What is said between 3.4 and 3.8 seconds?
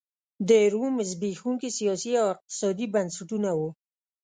وو